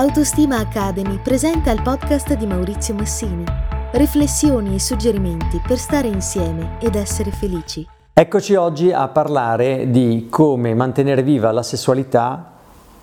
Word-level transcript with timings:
Autostima 0.00 0.56
Academy 0.56 1.18
presenta 1.18 1.70
il 1.70 1.82
podcast 1.82 2.32
di 2.32 2.46
Maurizio 2.46 2.94
Massini. 2.94 3.44
Riflessioni 3.92 4.76
e 4.76 4.80
suggerimenti 4.80 5.60
per 5.60 5.76
stare 5.76 6.08
insieme 6.08 6.78
ed 6.80 6.94
essere 6.94 7.30
felici. 7.30 7.86
Eccoci 8.14 8.54
oggi 8.54 8.90
a 8.92 9.06
parlare 9.08 9.90
di 9.90 10.28
come 10.30 10.72
mantenere 10.72 11.22
viva 11.22 11.52
la 11.52 11.62
sessualità 11.62 12.50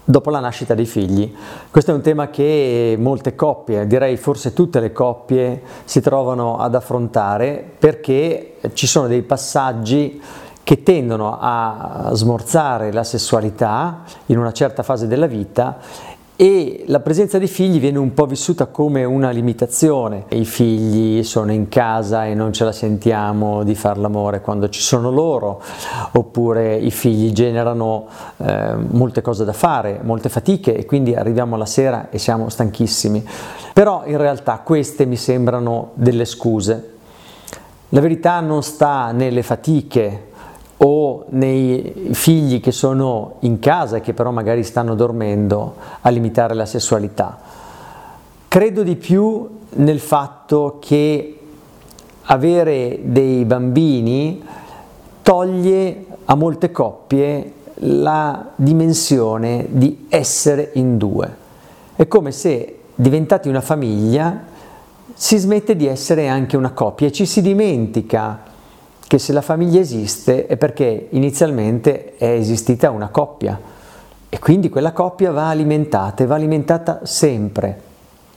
dopo 0.03 0.31
la 0.31 0.39
nascita 0.39 0.73
dei 0.73 0.87
figli. 0.87 1.31
Questo 1.69 1.91
è 1.91 1.93
un 1.93 2.01
tema 2.01 2.31
che 2.31 2.95
molte 2.97 3.35
coppie, 3.35 3.85
direi 3.85 4.17
forse 4.17 4.53
tutte 4.53 4.79
le 4.79 4.91
coppie, 4.91 5.61
si 5.85 6.01
trovano 6.01 6.57
ad 6.57 6.73
affrontare 6.73 7.63
perché 7.77 8.55
ci 8.73 8.87
sono 8.87 9.05
dei 9.05 9.21
passaggi 9.21 10.19
che 10.63 10.81
tendono 10.81 11.37
a 11.39 12.09
smorzare 12.13 12.91
la 12.91 13.03
sessualità 13.03 14.01
in 14.25 14.39
una 14.39 14.51
certa 14.51 14.81
fase 14.83 15.07
della 15.07 15.27
vita 15.27 15.77
e 16.39 16.83
la 16.85 16.99
presenza 16.99 17.39
dei 17.39 17.47
figli 17.47 17.79
viene 17.79 17.97
un 17.97 18.13
po' 18.13 18.27
vissuta 18.27 18.67
come 18.67 19.03
una 19.03 19.31
limitazione. 19.31 20.25
I 20.29 20.45
figli 20.45 21.23
sono 21.23 21.51
in 21.51 21.67
casa 21.67 22.27
e 22.27 22.35
non 22.35 22.53
ce 22.53 22.63
la 22.63 22.71
sentiamo 22.71 23.63
di 23.63 23.73
far 23.73 23.97
l'amore 23.97 24.41
quando 24.41 24.69
ci 24.69 24.79
sono 24.79 25.09
loro, 25.09 25.59
oppure 26.11 26.75
i 26.75 26.91
figli 26.91 27.33
generano 27.33 28.05
eh, 28.37 28.75
molte 28.75 29.21
cose 29.21 29.45
da 29.45 29.53
fare, 29.53 29.99
molte 30.03 30.29
fatiche 30.29 30.77
e 30.77 30.85
quindi 30.85 31.15
arriviamo 31.15 31.55
alla 31.55 31.65
sera 31.65 32.09
e 32.11 32.19
siamo 32.19 32.49
stanchissimi. 32.49 33.27
Però 33.73 34.03
in 34.05 34.17
realtà 34.17 34.59
queste 34.63 35.07
mi 35.07 35.15
sembrano 35.15 35.89
delle 35.95 36.25
scuse. 36.25 36.91
La 37.89 37.99
verità 37.99 38.41
non 38.41 38.61
sta 38.61 39.11
nelle 39.11 39.41
fatiche 39.41 40.25
o 40.77 41.25
nei 41.29 42.09
figli 42.11 42.59
che 42.59 42.71
sono 42.71 43.35
in 43.39 43.59
casa 43.59 43.97
e 43.97 44.01
che 44.01 44.13
però 44.13 44.31
magari 44.31 44.63
stanno 44.63 44.95
dormendo 44.95 45.75
a 46.01 46.09
limitare 46.09 46.53
la 46.53 46.65
sessualità. 46.65 47.39
Credo 48.47 48.83
di 48.83 48.95
più 48.95 49.49
nel 49.69 49.99
fatto 49.99 50.77
che 50.79 51.39
avere 52.23 52.99
dei 53.03 53.45
bambini 53.45 54.43
toglie 55.21 56.05
a 56.25 56.35
molte 56.35 56.71
coppie 56.71 57.53
la 57.81 58.51
dimensione 58.55 59.67
di 59.69 60.05
essere 60.09 60.71
in 60.73 60.97
due. 60.97 61.45
È 61.95 62.07
come 62.07 62.31
se 62.31 62.79
diventati 62.95 63.49
una 63.49 63.61
famiglia 63.61 64.55
si 65.13 65.37
smette 65.37 65.75
di 65.75 65.87
essere 65.87 66.27
anche 66.27 66.57
una 66.57 66.71
coppia 66.71 67.07
e 67.07 67.11
ci 67.11 67.25
si 67.25 67.41
dimentica 67.41 68.39
che 69.07 69.19
se 69.19 69.31
la 69.31 69.41
famiglia 69.41 69.79
esiste 69.79 70.47
è 70.47 70.57
perché 70.57 71.07
inizialmente 71.11 72.15
è 72.17 72.27
esistita 72.29 72.91
una 72.91 73.07
coppia. 73.07 73.57
E 74.29 74.39
quindi 74.39 74.69
quella 74.69 74.91
coppia 74.91 75.31
va 75.31 75.47
alimentata 75.47 76.23
e 76.23 76.27
va 76.27 76.35
alimentata 76.35 76.99
sempre, 77.03 77.81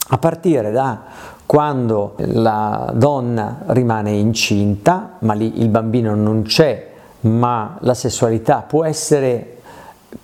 a 0.08 0.18
partire 0.18 0.70
da 0.70 1.02
quando 1.44 2.14
la 2.16 2.92
donna 2.94 3.62
rimane 3.66 4.12
incinta, 4.12 5.16
ma 5.20 5.32
lì 5.32 5.60
il 5.60 5.68
bambino 5.68 6.14
non 6.14 6.42
c'è, 6.42 6.88
ma 7.22 7.76
la 7.80 7.94
sessualità 7.94 8.60
può 8.60 8.84
essere 8.84 9.56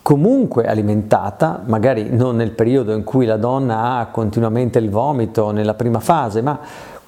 comunque 0.01 0.65
alimentata, 0.65 1.61
magari 1.65 2.09
non 2.09 2.37
nel 2.37 2.51
periodo 2.51 2.93
in 2.93 3.03
cui 3.03 3.25
la 3.25 3.35
donna 3.35 3.97
ha 3.97 4.05
continuamente 4.07 4.79
il 4.79 4.89
vomito 4.89 5.51
nella 5.51 5.73
prima 5.73 5.99
fase, 5.99 6.41
ma 6.41 6.57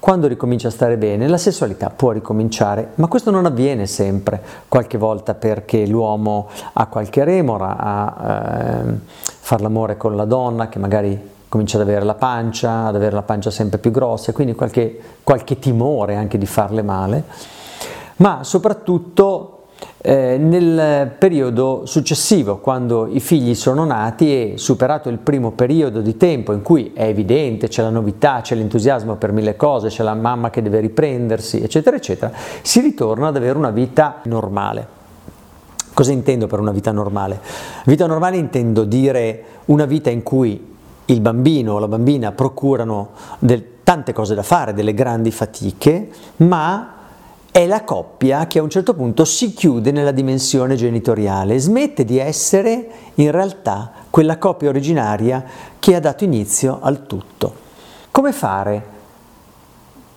quando 0.00 0.26
ricomincia 0.26 0.68
a 0.68 0.70
stare 0.70 0.96
bene, 0.96 1.28
la 1.28 1.36
sessualità 1.36 1.90
può 1.90 2.10
ricominciare, 2.10 2.92
ma 2.94 3.06
questo 3.06 3.30
non 3.30 3.44
avviene 3.44 3.86
sempre, 3.86 4.42
qualche 4.66 4.96
volta 4.96 5.34
perché 5.34 5.86
l'uomo 5.86 6.48
ha 6.72 6.86
qualche 6.86 7.22
remora 7.22 7.76
a 7.76 8.26
eh, 8.26 8.98
far 9.18 9.60
l'amore 9.60 9.98
con 9.98 10.16
la 10.16 10.24
donna 10.24 10.70
che 10.70 10.78
magari 10.78 11.30
comincia 11.50 11.76
ad 11.76 11.82
avere 11.82 12.06
la 12.06 12.14
pancia, 12.14 12.86
ad 12.86 12.96
avere 12.96 13.14
la 13.14 13.22
pancia 13.22 13.50
sempre 13.50 13.78
più 13.78 13.90
grossa, 13.90 14.32
quindi 14.32 14.54
qualche, 14.54 15.00
qualche 15.22 15.58
timore 15.58 16.14
anche 16.14 16.38
di 16.38 16.46
farle 16.46 16.80
male, 16.80 17.24
ma 18.16 18.42
soprattutto 18.42 19.59
eh, 20.02 20.38
nel 20.38 21.12
periodo 21.18 21.82
successivo, 21.84 22.58
quando 22.58 23.06
i 23.06 23.20
figli 23.20 23.54
sono 23.54 23.84
nati 23.84 24.32
e 24.32 24.52
superato 24.56 25.08
il 25.08 25.18
primo 25.18 25.50
periodo 25.50 26.00
di 26.00 26.16
tempo 26.16 26.52
in 26.52 26.62
cui 26.62 26.92
è 26.94 27.04
evidente, 27.04 27.68
c'è 27.68 27.82
la 27.82 27.90
novità, 27.90 28.40
c'è 28.40 28.54
l'entusiasmo 28.54 29.16
per 29.16 29.32
mille 29.32 29.56
cose, 29.56 29.88
c'è 29.88 30.02
la 30.02 30.14
mamma 30.14 30.50
che 30.50 30.62
deve 30.62 30.80
riprendersi, 30.80 31.62
eccetera, 31.62 31.96
eccetera, 31.96 32.32
si 32.62 32.80
ritorna 32.80 33.28
ad 33.28 33.36
avere 33.36 33.58
una 33.58 33.70
vita 33.70 34.20
normale. 34.24 34.98
Cosa 35.92 36.12
intendo 36.12 36.46
per 36.46 36.60
una 36.60 36.72
vita 36.72 36.92
normale? 36.92 37.40
Vita 37.84 38.06
normale 38.06 38.38
intendo 38.38 38.84
dire 38.84 39.44
una 39.66 39.84
vita 39.84 40.08
in 40.08 40.22
cui 40.22 40.68
il 41.06 41.20
bambino 41.20 41.74
o 41.74 41.78
la 41.78 41.88
bambina 41.88 42.32
procurano 42.32 43.10
del, 43.38 43.82
tante 43.82 44.12
cose 44.12 44.34
da 44.34 44.42
fare, 44.42 44.72
delle 44.72 44.94
grandi 44.94 45.30
fatiche, 45.30 46.08
ma 46.36 46.94
è 47.52 47.66
la 47.66 47.82
coppia 47.82 48.46
che 48.46 48.60
a 48.60 48.62
un 48.62 48.70
certo 48.70 48.94
punto 48.94 49.24
si 49.24 49.52
chiude 49.52 49.90
nella 49.90 50.12
dimensione 50.12 50.76
genitoriale, 50.76 51.58
smette 51.58 52.04
di 52.04 52.18
essere 52.18 52.88
in 53.14 53.30
realtà 53.32 53.90
quella 54.08 54.38
coppia 54.38 54.68
originaria 54.68 55.44
che 55.78 55.94
ha 55.96 56.00
dato 56.00 56.22
inizio 56.24 56.78
al 56.80 57.06
tutto. 57.06 57.52
Come 58.12 58.32
fare? 58.32 58.98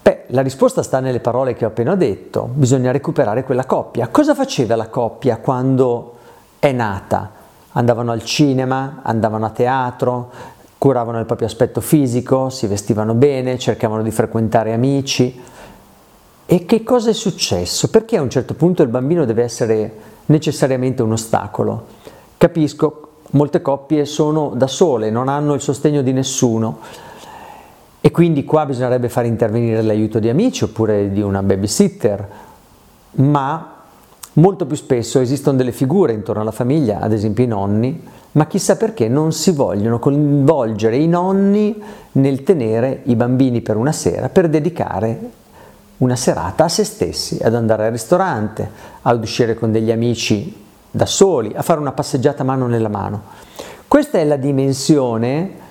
Beh, 0.04 0.26
la 0.28 0.42
risposta 0.42 0.84
sta 0.84 1.00
nelle 1.00 1.22
parole 1.22 1.56
che 1.56 1.66
ho 1.66 1.70
appena 1.70 1.96
detto, 1.96 2.50
bisogna 2.54 2.92
recuperare 2.92 3.44
quella 3.44 3.66
coppia. 3.66 4.10
Cosa 4.10 4.36
faceva 4.36 4.76
la 4.76 4.90
coppia 4.90 5.38
quando 5.38 6.18
è 6.60 6.72
nata? 6.72 7.32
Andavano 7.72 8.12
al 8.12 8.24
cinema, 8.24 9.00
andavano 9.02 9.46
a 9.46 9.50
teatro, 9.50 10.30
curavano 10.78 11.20
il 11.20 11.26
proprio 11.26 11.48
aspetto 11.48 11.82
fisico, 11.82 12.50
si 12.50 12.68
vestivano 12.68 13.16
bene, 13.16 13.58
cercavano 13.58 14.04
di 14.04 14.12
frequentare 14.12 14.74
amici, 14.74 15.42
e 16.46 16.66
che 16.66 16.84
cosa 16.84 17.10
è 17.10 17.14
successo? 17.14 17.90
Perché 17.90 18.18
a 18.18 18.22
un 18.22 18.30
certo 18.30 18.54
punto 18.54 18.84
il 18.84 18.90
bambino 18.90 19.26
deve 19.26 19.44
essere 19.44 19.94
necessariamente 20.26 21.02
un 21.02 21.14
ostacolo? 21.14 21.86
Capisco, 22.38 23.08
molte 23.32 23.62
coppie 23.62 24.06
sono 24.06 24.52
da 24.56 24.68
sole, 24.68 25.10
non 25.10 25.30
hanno 25.30 25.54
il 25.54 25.62
sostegno 25.62 26.02
di 26.02 26.12
nessuno 26.12 26.80
e 28.02 28.12
quindi 28.12 28.44
qua 28.44 28.66
bisognerebbe 28.66 29.08
fare 29.08 29.28
intervenire 29.28 29.82
l'aiuto 29.82 30.20
di 30.20 30.28
amici 30.28 30.66
oppure 30.66 31.12
di 31.12 31.22
una 31.22 31.42
babysitter, 31.42 32.28
ma 33.12 33.76
molto 34.34 34.66
più 34.66 34.76
spesso 34.76 35.22
esistono 35.22 35.56
delle 35.56 35.72
figure 35.72 36.12
intorno 36.12 36.42
alla 36.42 36.52
famiglia, 36.52 37.00
ad 37.00 37.14
esempio 37.14 37.46
i 37.46 37.48
nonni, 37.48 38.04
ma 38.34 38.48
chissà 38.48 38.76
perché 38.76 39.08
non 39.08 39.32
si 39.32 39.52
vogliono 39.52 40.00
coinvolgere 40.00 40.98
i 40.98 41.08
nonni 41.08 41.82
nel 42.14 42.44
tenere 42.44 43.02
i 43.06 43.16
bambini 43.16 43.62
per 43.62 43.78
una 43.78 43.94
sera 43.94 44.28
per 44.28 44.50
dedicare 44.50 45.42
una 46.04 46.16
serata 46.18 46.66
a 46.66 46.70
se 46.70 46.84
stessi, 46.84 47.40
ad 47.42 47.56
andare 47.56 47.86
al 47.86 47.92
ristorante, 47.92 48.70
ad 49.02 49.22
uscire 49.22 49.54
con 49.54 49.72
degli 49.72 49.90
amici 49.90 50.62
da 50.92 51.06
soli, 51.06 51.54
a 51.56 51.62
fare 51.62 51.80
una 51.80 51.94
passeggiata 51.94 52.44
mano 52.44 52.68
nella 52.68 52.90
mano. 52.90 53.22
Questa 53.88 54.18
è 54.18 54.26
la 54.26 54.36
dimensione 54.36 55.62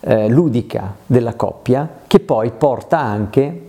eh, 0.00 0.28
ludica 0.28 0.94
della 1.06 1.34
coppia 1.34 1.88
che 2.06 2.20
poi 2.20 2.50
porta 2.50 2.98
anche 2.98 3.68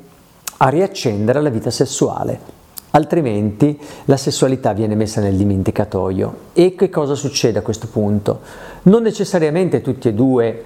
a 0.58 0.70
riaccendere 0.70 1.42
la 1.42 1.50
vita 1.50 1.70
sessuale. 1.70 2.52
Altrimenti 2.92 3.78
la 4.06 4.18
sessualità 4.18 4.72
viene 4.72 4.96
messa 4.96 5.20
nel 5.20 5.36
dimenticatoio. 5.36 6.36
E 6.54 6.76
che 6.76 6.90
cosa 6.90 7.16
succede 7.16 7.60
a 7.60 7.64
questo 7.64 7.88
punto? 7.88 8.40
Non 8.84 9.02
necessariamente 9.02 9.82
tutti 9.82 10.08
e 10.08 10.14
due 10.14 10.64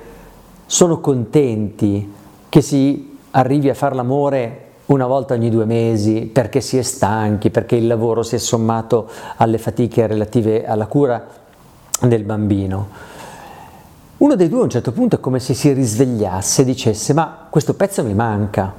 sono 0.67 0.99
contenti 0.99 2.13
che 2.47 2.61
si 2.61 3.17
arrivi 3.31 3.69
a 3.69 3.73
fare 3.73 3.95
l'amore 3.95 4.66
una 4.87 5.05
volta 5.05 5.33
ogni 5.33 5.49
due 5.49 5.65
mesi 5.65 6.29
perché 6.31 6.61
si 6.61 6.77
è 6.77 6.81
stanchi, 6.81 7.49
perché 7.49 7.75
il 7.75 7.87
lavoro 7.87 8.23
si 8.23 8.35
è 8.35 8.37
sommato 8.37 9.09
alle 9.37 9.57
fatiche 9.57 10.07
relative 10.07 10.65
alla 10.65 10.87
cura 10.87 11.25
del 12.01 12.23
bambino. 12.23 12.87
Uno 14.17 14.35
dei 14.35 14.49
due 14.49 14.61
a 14.61 14.63
un 14.63 14.69
certo 14.69 14.91
punto 14.91 15.17
è 15.17 15.19
come 15.19 15.39
se 15.39 15.53
si 15.53 15.71
risvegliasse 15.73 16.61
e 16.61 16.65
dicesse 16.65 17.13
ma 17.13 17.47
questo 17.49 17.73
pezzo 17.75 18.03
mi 18.03 18.13
manca 18.13 18.73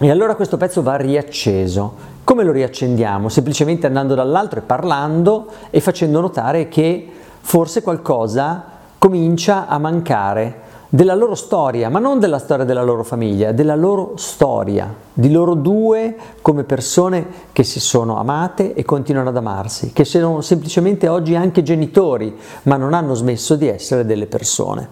e 0.00 0.10
allora 0.10 0.34
questo 0.34 0.56
pezzo 0.56 0.82
va 0.82 0.96
riacceso. 0.96 2.16
Come 2.24 2.44
lo 2.44 2.52
riaccendiamo? 2.52 3.28
Semplicemente 3.28 3.86
andando 3.86 4.14
dall'altro 4.14 4.58
e 4.58 4.62
parlando 4.62 5.46
e 5.70 5.80
facendo 5.80 6.20
notare 6.20 6.68
che 6.68 7.08
forse 7.40 7.80
qualcosa 7.80 8.64
comincia 8.98 9.66
a 9.66 9.78
mancare 9.78 10.66
della 10.90 11.14
loro 11.14 11.34
storia, 11.34 11.90
ma 11.90 11.98
non 11.98 12.18
della 12.18 12.38
storia 12.38 12.64
della 12.64 12.82
loro 12.82 13.02
famiglia, 13.02 13.52
della 13.52 13.74
loro 13.74 14.12
storia, 14.16 14.92
di 15.12 15.30
loro 15.30 15.54
due 15.54 16.16
come 16.40 16.64
persone 16.64 17.26
che 17.52 17.62
si 17.62 17.78
sono 17.78 18.18
amate 18.18 18.72
e 18.72 18.84
continuano 18.84 19.28
ad 19.28 19.36
amarsi, 19.36 19.92
che 19.92 20.04
sono 20.04 20.40
semplicemente 20.40 21.06
oggi 21.08 21.34
anche 21.34 21.62
genitori, 21.62 22.34
ma 22.62 22.76
non 22.76 22.94
hanno 22.94 23.14
smesso 23.14 23.54
di 23.54 23.68
essere 23.68 24.06
delle 24.06 24.26
persone. 24.26 24.88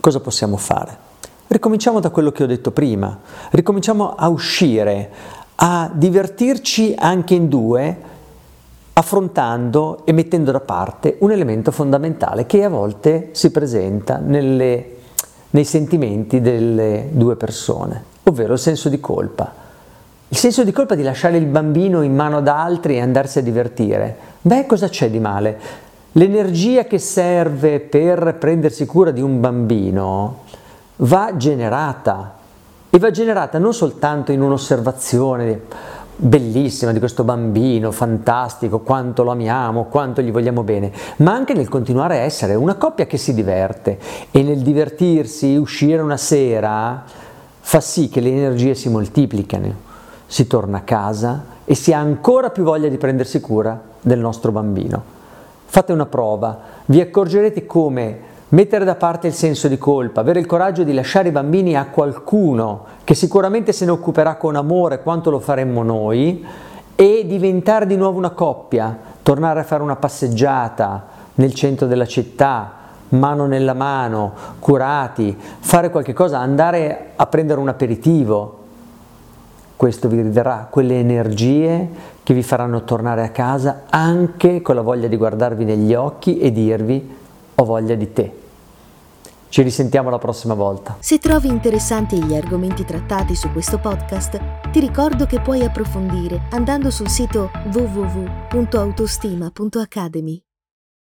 Cosa 0.00 0.18
possiamo 0.18 0.56
fare? 0.56 1.04
Ricominciamo 1.46 2.00
da 2.00 2.10
quello 2.10 2.32
che 2.32 2.42
ho 2.42 2.46
detto 2.46 2.72
prima, 2.72 3.16
ricominciamo 3.50 4.16
a 4.16 4.28
uscire, 4.28 5.10
a 5.54 5.88
divertirci 5.92 6.96
anche 6.98 7.34
in 7.34 7.48
due, 7.48 8.14
affrontando 8.92 10.00
e 10.04 10.12
mettendo 10.12 10.50
da 10.50 10.60
parte 10.60 11.16
un 11.20 11.30
elemento 11.30 11.70
fondamentale 11.70 12.46
che 12.46 12.64
a 12.64 12.68
volte 12.68 13.28
si 13.32 13.50
presenta 13.52 14.16
nelle 14.16 14.95
nei 15.50 15.64
sentimenti 15.64 16.40
delle 16.40 17.08
due 17.10 17.36
persone, 17.36 18.02
ovvero 18.24 18.54
il 18.54 18.58
senso 18.58 18.88
di 18.88 19.00
colpa. 19.00 19.64
Il 20.28 20.36
senso 20.36 20.64
di 20.64 20.72
colpa 20.72 20.94
di 20.94 21.02
lasciare 21.02 21.36
il 21.36 21.46
bambino 21.46 22.02
in 22.02 22.14
mano 22.14 22.38
ad 22.38 22.48
altri 22.48 22.96
e 22.96 23.00
andarsi 23.00 23.38
a 23.38 23.42
divertire. 23.42 24.16
Beh, 24.42 24.66
cosa 24.66 24.88
c'è 24.88 25.08
di 25.08 25.20
male? 25.20 25.58
L'energia 26.12 26.84
che 26.84 26.98
serve 26.98 27.78
per 27.78 28.36
prendersi 28.38 28.86
cura 28.86 29.10
di 29.10 29.20
un 29.20 29.38
bambino 29.38 30.44
va 30.96 31.36
generata 31.36 32.34
e 32.88 32.98
va 32.98 33.10
generata 33.10 33.58
non 33.58 33.74
soltanto 33.74 34.32
in 34.32 34.40
un'osservazione 34.40 35.60
bellissima 36.16 36.92
di 36.92 36.98
questo 36.98 37.24
bambino, 37.24 37.92
fantastico, 37.92 38.80
quanto 38.80 39.22
lo 39.22 39.32
amiamo, 39.32 39.84
quanto 39.84 40.22
gli 40.22 40.32
vogliamo 40.32 40.62
bene, 40.62 40.90
ma 41.18 41.32
anche 41.32 41.52
nel 41.52 41.68
continuare 41.68 42.18
a 42.18 42.22
essere 42.22 42.54
una 42.54 42.76
coppia 42.76 43.06
che 43.06 43.18
si 43.18 43.34
diverte 43.34 43.98
e 44.30 44.42
nel 44.42 44.60
divertirsi, 44.60 45.56
uscire 45.56 46.00
una 46.00 46.16
sera, 46.16 47.04
fa 47.60 47.80
sì 47.80 48.08
che 48.08 48.20
le 48.20 48.30
energie 48.30 48.74
si 48.74 48.88
moltiplicano, 48.88 49.74
si 50.26 50.46
torna 50.46 50.78
a 50.78 50.82
casa 50.82 51.44
e 51.64 51.74
si 51.74 51.92
ha 51.92 51.98
ancora 51.98 52.50
più 52.50 52.64
voglia 52.64 52.88
di 52.88 52.96
prendersi 52.96 53.40
cura 53.40 53.80
del 54.00 54.18
nostro 54.18 54.52
bambino. 54.52 55.14
Fate 55.66 55.92
una 55.92 56.06
prova, 56.06 56.60
vi 56.86 57.00
accorgerete 57.00 57.66
come 57.66 58.34
Mettere 58.56 58.86
da 58.86 58.94
parte 58.94 59.26
il 59.26 59.34
senso 59.34 59.68
di 59.68 59.76
colpa, 59.76 60.22
avere 60.22 60.40
il 60.40 60.46
coraggio 60.46 60.82
di 60.82 60.94
lasciare 60.94 61.28
i 61.28 61.30
bambini 61.30 61.76
a 61.76 61.88
qualcuno 61.88 62.86
che 63.04 63.14
sicuramente 63.14 63.70
se 63.70 63.84
ne 63.84 63.90
occuperà 63.90 64.36
con 64.36 64.56
amore 64.56 65.02
quanto 65.02 65.28
lo 65.28 65.40
faremmo 65.40 65.82
noi 65.82 66.42
e 66.94 67.24
diventare 67.26 67.84
di 67.84 67.96
nuovo 67.96 68.16
una 68.16 68.30
coppia, 68.30 68.98
tornare 69.22 69.60
a 69.60 69.64
fare 69.64 69.82
una 69.82 69.96
passeggiata 69.96 71.04
nel 71.34 71.52
centro 71.52 71.86
della 71.86 72.06
città, 72.06 72.72
mano 73.10 73.44
nella 73.44 73.74
mano, 73.74 74.32
curati, 74.58 75.36
fare 75.58 75.90
qualche 75.90 76.14
cosa, 76.14 76.38
andare 76.38 77.10
a 77.14 77.26
prendere 77.26 77.60
un 77.60 77.68
aperitivo. 77.68 78.58
Questo 79.76 80.08
vi 80.08 80.22
ridarà 80.22 80.66
quelle 80.70 80.98
energie 80.98 81.90
che 82.22 82.32
vi 82.32 82.42
faranno 82.42 82.84
tornare 82.84 83.22
a 83.22 83.28
casa 83.28 83.82
anche 83.90 84.62
con 84.62 84.76
la 84.76 84.80
voglia 84.80 85.08
di 85.08 85.16
guardarvi 85.18 85.66
negli 85.66 85.92
occhi 85.92 86.38
e 86.38 86.50
dirvi 86.50 87.16
ho 87.54 87.64
voglia 87.64 87.94
di 87.94 88.12
te. 88.14 88.44
Ci 89.56 89.62
risentiamo 89.62 90.10
la 90.10 90.18
prossima 90.18 90.52
volta. 90.52 90.98
Se 91.00 91.18
trovi 91.18 91.48
interessanti 91.48 92.22
gli 92.22 92.34
argomenti 92.34 92.84
trattati 92.84 93.34
su 93.34 93.50
questo 93.52 93.78
podcast, 93.78 94.68
ti 94.70 94.80
ricordo 94.80 95.24
che 95.24 95.40
puoi 95.40 95.64
approfondire 95.64 96.42
andando 96.50 96.90
sul 96.90 97.08
sito 97.08 97.50
www.autostima.academy. 97.72 100.45